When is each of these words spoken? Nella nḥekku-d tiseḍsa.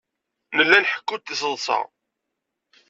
Nella 0.55 0.77
nḥekku-d 0.83 1.21
tiseḍsa. 1.27 1.79